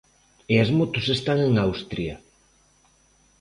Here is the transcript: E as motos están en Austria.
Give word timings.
E 0.53 0.55
as 0.63 0.69
motos 0.77 1.05
están 1.17 1.37
en 1.47 1.53
Austria. 1.65 2.15